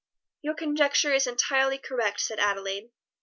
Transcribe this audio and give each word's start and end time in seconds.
"Your 0.41 0.55
conjecture 0.55 1.13
is 1.13 1.27
entirely 1.27 1.77
correct," 1.77 2.21
said 2.21 2.39
Adelaide. 2.39 2.89